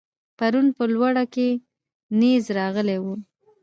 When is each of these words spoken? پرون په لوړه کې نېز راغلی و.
پرون 0.37 0.67
په 0.77 0.83
لوړه 0.93 1.23
کې 1.33 1.47
نېز 2.19 2.43
راغلی 2.57 2.97
و. 3.03 3.05